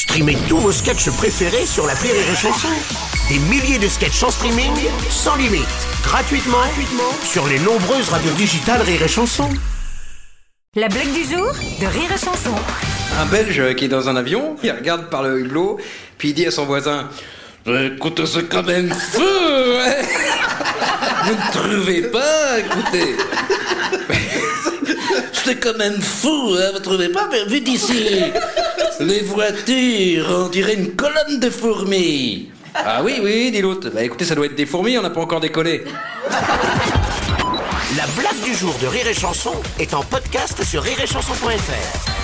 [0.00, 2.68] Streamez tous vos sketchs préférés sur la Rire et Chanson.
[3.28, 4.72] Des milliers de sketchs en streaming,
[5.10, 5.66] sans limite,
[6.02, 9.50] gratuitement, gratuitement sur les nombreuses radios digitales Rire et Chanson.
[10.74, 12.54] La blague du jour de Rire et Chanson.
[13.20, 15.78] Un Belge qui est dans un avion, il regarde par le hublot,
[16.16, 17.10] puis il dit à son voisin
[17.66, 20.02] Écoute, c'est quand même fou ouais.
[21.24, 23.16] Vous ne trouvez pas Écoutez
[25.44, 28.06] C'est quand même fou, hein, vous trouvez pas Mais Vu d'ici,
[29.00, 33.90] les voitures, on dirait une colonne de fourmis Ah oui, oui, dit l'autre.
[33.90, 35.84] Bah écoutez, ça doit être des fourmis, on n'a pas encore décollé.
[37.96, 42.19] La blague du jour de Rire et Chanson est en podcast sur rireetchanson.fr.